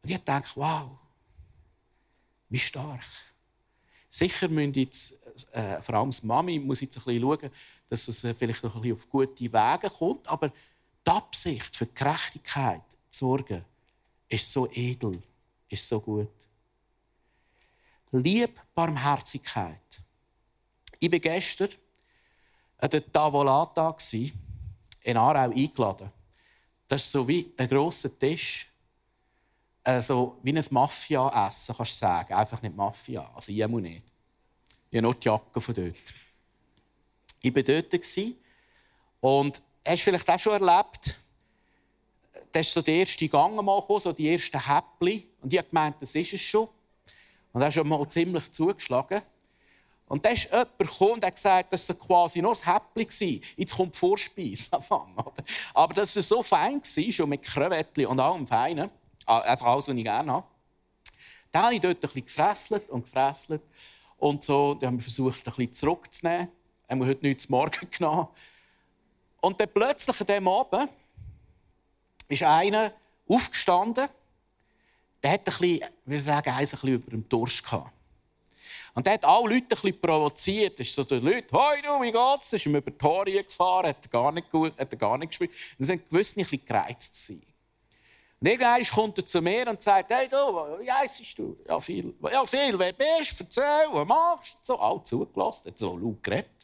[0.03, 0.91] Und ich dachte, wow,
[2.51, 3.01] wie stark.
[4.11, 5.17] Sicher müssen jetzt,
[5.53, 7.51] äh, vor allem die Mami muss jetzt ein bisschen schauen,
[7.89, 10.53] dass es äh, vielleicht noch ein bisschen auf gute Wege kommt, aber
[11.07, 13.65] die Absicht für die Gerechtigkeit zu sorgen,
[14.29, 15.21] ist so edel,
[15.69, 16.31] ist so gut.
[18.13, 20.03] Lieb Barmherzigkeit.
[20.99, 21.71] Ich war gestern
[22.79, 23.97] an der Tavolata
[25.03, 26.11] in Aarau eingeladen.
[26.87, 28.69] Das ist so wie ein grosser Tisch.
[29.85, 32.35] Also wie ein Mafia-Essen, kannst du sagen.
[32.35, 33.29] Einfach nicht Mafia.
[33.35, 34.05] Also ich muss nicht.
[34.91, 35.97] Ich habe nur die Jacke von dort.
[37.41, 37.95] Ich war dort
[39.21, 41.21] und hast du vielleicht auch schon erlebt,
[42.51, 45.25] da ist so der erste Gang gekommen, so die ersten Häppchen.
[45.41, 46.69] Und ich habe gemeint, das ist es schon.
[47.53, 49.23] Und er schon mal ziemlich zugeschlagen.
[50.07, 53.41] Und da ist jemand gekommen und hat gesagt, das war quasi nur das Häppchen.
[53.57, 54.71] Jetzt kommt die Vorspeise.
[55.75, 58.91] Aber das war so fein, schon mit Krevettchen und allem Feinen.
[59.25, 60.47] Ah, einfach alles, was ich gerne habe.
[61.51, 63.63] Dann habe ich dort bisschen gefresselt und gefresselt.
[64.19, 66.49] Und so, dann haben wir versucht, ein bisschen zurückzunehmen.
[66.89, 68.29] Haben wir heute nichts zum Morgen genommen.
[69.43, 70.89] Und dann plötzlich an diesem Abend
[72.29, 72.93] ist einer
[73.29, 74.09] aufgestanden,
[75.23, 77.91] der hat ein bisschen, wir sagen, ein bisschen über dem Durst gehabt.
[78.95, 80.79] Und der hat alle Leute ein bisschen provoziert.
[80.79, 83.43] Das ist so, die Leute, «Hoi du, wie geht's?» Das ist ihm über die Tore
[83.43, 85.51] gefahren, hat gar nicht, gut, hat gar nicht gespielt.
[85.79, 87.43] Und sie haben gewusst, ein bisschen gereizt zu sein.
[88.41, 90.37] Und irgendwann kommt er zu mir und sagt, «Hey du,
[90.81, 93.45] wie heisst du?» «Ja, viel.» «Ja, viel, wer bist du?
[93.45, 96.62] Erzähl, was machst du?» So, alle zugelassen, hat so laut geredet.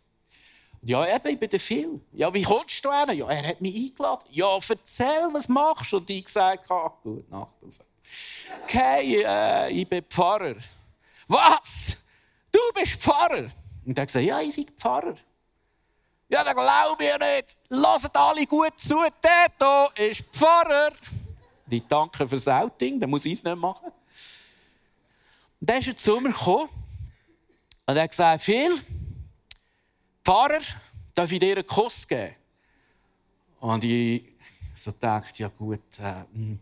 [0.88, 2.00] Ja, eben, ich bin der Phil.
[2.14, 3.18] Ja, wie kommst du hin?
[3.18, 4.24] Ja, er hat mich eingeladen.
[4.30, 5.98] Ja, erzähl, was machst du?
[5.98, 7.50] Und ich gesagt, ah, gut, Nacht.
[8.62, 10.54] Okay, äh, ich bin Pfarrer.
[11.26, 11.98] Was?
[12.50, 13.50] Du bist Pfarrer?
[13.84, 15.14] Und er gesagt, ja, ich bin Pfarrer.
[16.30, 17.58] Ja, dann glaube ich nicht.
[17.68, 18.96] Lasst alle gut zu.
[19.22, 20.92] Der hier ist Pfarrer.
[21.66, 23.92] Die danke für das Outing, dann muss ich es nicht machen.
[25.60, 26.70] Und dann ist er zu mir gekommen
[27.86, 28.70] und er hat gesagt, Phil,
[30.28, 30.60] Pfarrer,
[31.14, 32.34] darf ich dir einen Kuss geben?
[33.60, 34.24] Und ich
[34.74, 36.60] so dachte, ja gut, äh, hm,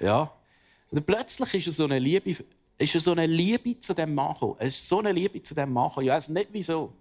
[0.00, 0.22] ja.
[0.22, 2.34] Und dann plötzlich ist er so eine Liebe,
[2.78, 4.34] ist er so eine Liebe zu dem Mann.
[4.58, 5.92] Es ist so eine Liebe zu dem Mann.
[6.00, 6.86] Ich weiß nicht wieso.
[6.86, 6.92] Und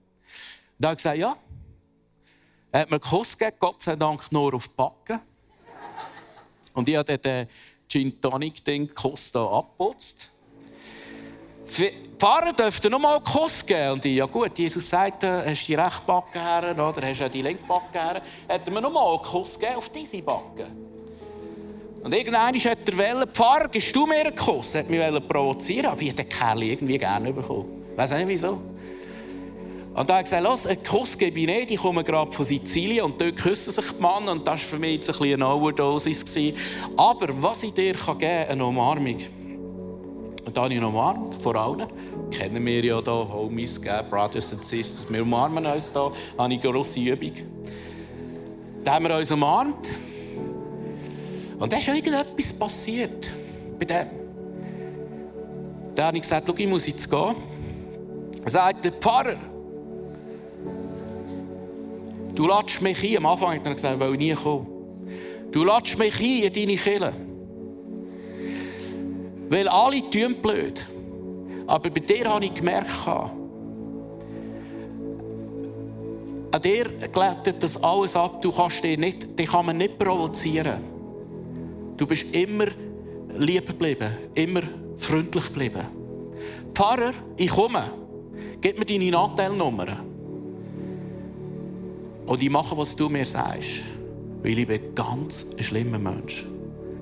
[0.78, 1.36] dann habe gesagt, ja.
[2.72, 5.20] Er hat mir einen Kuss gegeben, Gott sei Dank nur auf die Backen.
[6.74, 7.48] Und ich habe den
[7.88, 10.30] Gin Tonic den Kuss hier abgeputzt.
[12.20, 13.94] Pfarrer dürfte noch mal einen Kuss geben.
[13.94, 17.30] Und ich, ja gut, Jesus sagt, hast du die rechte Backe her, oder hast du
[17.30, 18.22] die linke Backe her?
[18.50, 20.68] Hat er mir noch mal einen Kuss gegeben auf diese Backe.
[22.04, 24.76] Und irgendwann hat er wollen, Pfarrer, gibst du mir einen Kuss?
[24.76, 27.86] Er hat mich provozieren, aber ich hätte den Kerl irgendwie gerne bekommen.
[27.92, 28.62] Ich weiß nicht wieso.
[29.94, 32.46] Und da hat er gesagt, los, einen Kuss gebe ich nicht, ich komme gerade von
[32.46, 35.42] Sizilien und dort küssen sich die Mann und das war für mich jetzt ein bisschen
[35.42, 36.24] eine Overdosis.
[36.96, 39.18] Aber was ich dir geben kann, eine Umarmung.
[40.50, 41.86] Und da habe ich ihn umarmt, vor allen.
[42.32, 45.06] Kennen wir ja hier, Homies, Brothers and Sisters.
[45.08, 47.34] Wir umarmen uns hier, habe ich eine grosse Übung.
[48.84, 49.90] Da haben wir uns umarmt.
[51.60, 53.30] Und dann ist irgendetwas passiert
[53.78, 54.08] bei dem.
[55.94, 57.36] Dann habe ich gesagt, ich muss jetzt gehen.
[58.44, 59.36] Er sagt, der Pfarrer,
[62.34, 63.18] du lädst mich ein.
[63.18, 64.66] Am Anfang hat er gesagt, ich will nie kommen.
[65.52, 67.29] Du lädst mich ein in deine Kirche.
[69.50, 70.86] Weil alle tun blöd.
[71.68, 72.90] Aber bei dir habe ich gemerkt,
[76.52, 78.42] an dir glättet das alles ab.
[78.42, 80.82] Du kannst dich nicht, dich kann man nicht provozieren.
[81.98, 82.66] Du bist immer
[83.38, 84.62] lieb geblieben, immer
[84.98, 85.86] freundlich geblieben.
[86.74, 87.84] Pfarrer, ich komme.
[88.62, 89.88] Gib mir deine Nachteilnummer.
[92.26, 93.84] Und ich mache, was du mir sagst.
[94.42, 96.46] Weil ich bin ganz ein schlimmer Mensch.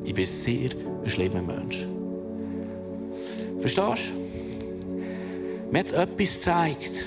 [0.03, 0.71] Ich bin sehr
[1.03, 1.88] ein schlimmer Mensch.
[3.59, 4.27] Verstehst du?
[5.71, 7.05] Mir hat etwas gezeigt.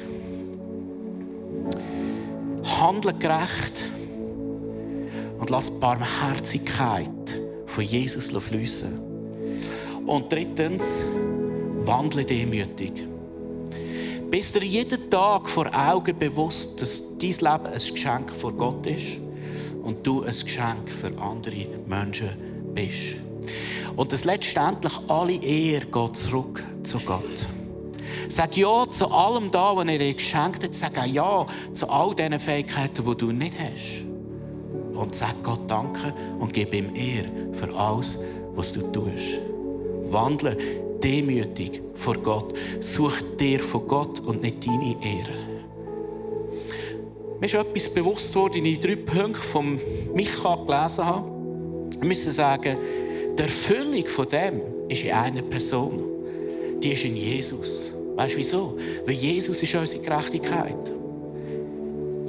[2.64, 3.88] Handle gerecht
[5.38, 7.08] und lass Barmherzigkeit
[7.66, 9.00] von Jesus fließen.
[10.06, 11.04] Und drittens,
[11.76, 13.06] wandle demütig.
[14.30, 19.18] Bist dir jeden Tag vor Augen bewusst, dass dein Leben ein Geschenk vor Gott ist
[19.82, 22.28] und du ein Geschenk für andere Menschen
[22.74, 23.16] bist.
[23.96, 27.46] Und dass letztendlich alle Ehre geht zurück zu Gott.
[28.28, 30.74] Sag Ja zu allem da, was er dir geschenkt hat.
[30.74, 34.04] Sag Ja zu all diesen Fähigkeiten, die du nicht hast.
[34.94, 38.18] Und sag Gott Danke und gib ihm Ehre für alles,
[38.52, 39.40] was du tust.
[40.12, 40.56] Wandle
[41.02, 42.54] demütig vor Gott.
[42.80, 45.50] Such dir von Gott und nicht deine Ehre.
[47.40, 49.80] Mir ist etwas bewusst worden, in den drei Punkten von
[50.14, 51.30] Micha gelesen habe.
[51.98, 52.76] Wir müssen sagen,
[53.38, 56.04] die Erfüllung von dem ist in einer Person.
[56.82, 57.92] Die ist in Jesus.
[58.16, 58.78] Weißt du wieso?
[59.04, 60.92] Weil Jesus ist unsere Gerechtigkeit.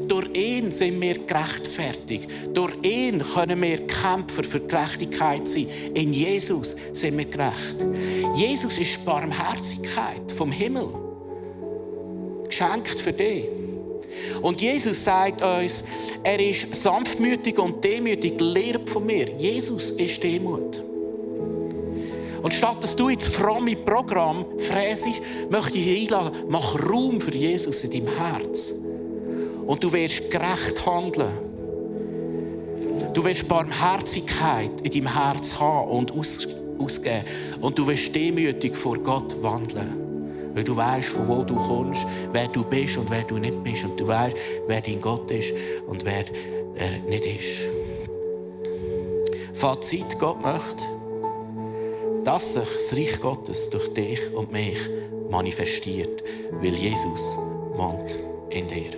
[0.08, 2.30] Durch ihn sind wir gerechtfertigt.
[2.54, 5.68] Durch ihn können wir Kämpfer für Gerechtigkeit sein.
[5.94, 7.86] In Jesus sind wir gerecht.
[8.36, 10.90] Jesus ist Barmherzigkeit vom Himmel.
[12.46, 13.46] Geschenkt für dich.
[14.42, 15.84] Und Jesus sagt uns,
[16.24, 19.30] er ist sanftmütig und demütig, lehrt von mir.
[19.38, 20.91] Jesus ist Demut.
[22.42, 27.84] Und statt dass du ins fromme Programm fräsest, möchte ich einladen, mach Raum für Jesus
[27.84, 28.74] in deinem Herz.
[29.66, 31.32] Und du wirst gerecht handeln.
[33.14, 36.48] Du wirst Barmherzigkeit in deinem Herz haben und aus,
[36.80, 37.26] ausgeben.
[37.62, 40.12] Und du wirst demütig vor Gott wandeln.
[40.54, 43.86] Weil du weißt, von wo du kommst, wer du bist und wer du nicht bist.
[43.86, 44.36] Und du weißt,
[44.68, 45.54] wer dein Gott ist
[45.88, 46.26] und wer
[46.76, 47.70] er nicht ist.
[49.54, 50.84] Fazit, Gott möchte,
[52.24, 54.80] dass sich das Reich Gottes durch dich und mich
[55.30, 57.38] manifestiert, weil Jesus
[57.74, 58.18] wohnt
[58.50, 58.92] in dir.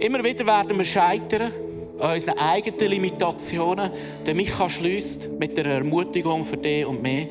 [0.00, 1.52] Immer wieder werden wir scheitern
[1.98, 3.90] an unseren eigenen Limitationen.
[4.26, 7.28] Der Micha schließt mit der Ermutigung für dich und mich.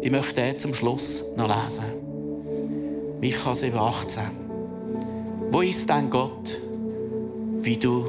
[0.00, 1.84] Ich möchte den zum Schluss noch lesen.
[3.20, 4.22] Micha 7, 18.
[5.50, 6.60] Wo ist dein Gott,
[7.58, 8.06] wie du,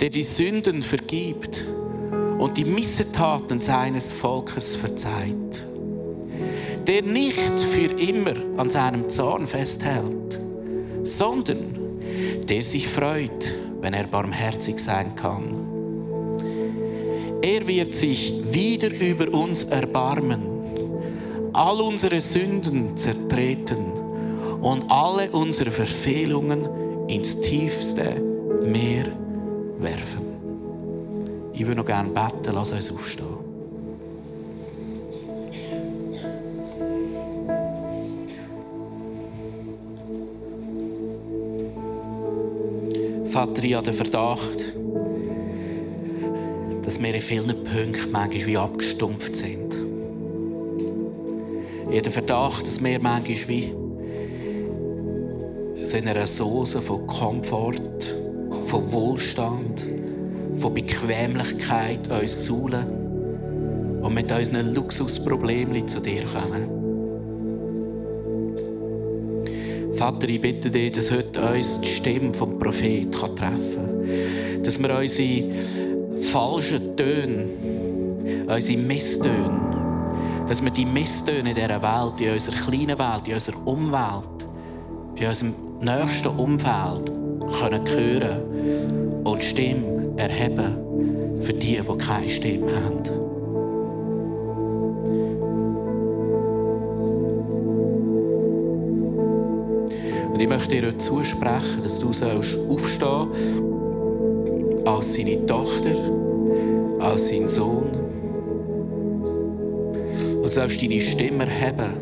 [0.00, 1.66] der die Sünden vergibt
[2.40, 5.62] und die Missetaten seines Volkes verzeiht?
[6.86, 10.40] Der nicht für immer an seinem Zorn festhält,
[11.04, 12.00] sondern
[12.48, 15.54] der sich freut, wenn er barmherzig sein kann.
[17.42, 20.40] Er wird sich wieder über uns erbarmen,
[21.52, 23.92] all unsere Sünden zertreten
[24.62, 26.66] und alle unsere Verfehlungen
[27.08, 28.22] ins tiefste
[28.64, 29.06] Meer
[29.78, 30.29] werfen.
[31.60, 33.26] Ich würde noch gerne beten, lass uns aufstehen.
[43.26, 44.74] Vater, ich habe den Verdacht,
[46.82, 49.74] dass wir in vielen Punkten manchmal wie abgestumpft sind.
[51.82, 53.74] Ich habe den Verdacht, dass wir manchmal wie
[55.92, 58.16] in einer Soße von Komfort,
[58.62, 59.84] von Wohlstand,
[60.56, 62.86] von Bequemlichkeit uns suhlen
[64.02, 66.80] und mit unseren Luxusproblemen zu dir kommen.
[69.94, 74.62] Vater, ich bitte dich, dass heute uns die Stimme vom Prophet treffen kann.
[74.62, 75.44] Dass wir unsere
[76.22, 77.46] falschen Töne,
[78.46, 79.60] unsere Misstöne,
[80.48, 84.46] dass wir die Misstöne in dieser Welt, in unserer kleinen Welt, in unserer Umwelt,
[85.16, 87.12] in unserem nächsten Umfeld
[87.58, 93.00] können hören und Stimme erheben für die, die keine Stimme haben.
[100.32, 103.28] Und ich möchte dir heute zusprechen, dass du sollst aufstehen
[104.86, 105.94] als seine Tochter,
[106.98, 107.90] als sein Sohn.
[110.42, 111.92] Und sollst deine Stimme erheben.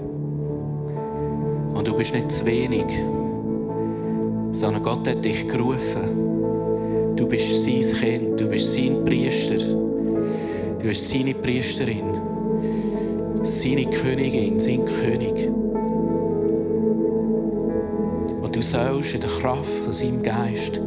[1.75, 2.87] Und du bist nicht zu wenig,
[4.53, 6.38] sondern Gott hat dich gerufen.
[7.19, 12.15] Du bist sein Kind, du bist sein Priester, du bist seine Priesterin,
[13.43, 15.51] seine Königin, sein König.
[18.59, 20.81] Du sollst in der Kraft von seinem Geist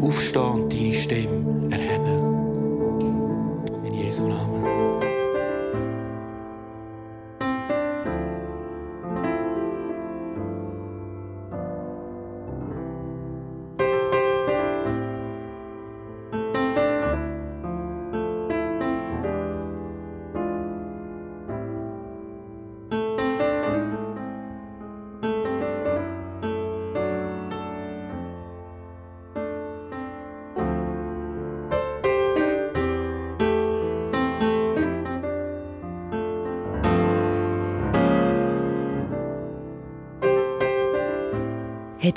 [0.00, 2.24] aufstehen und deine Stimme erheben.
[3.84, 4.57] In Jesu Namen.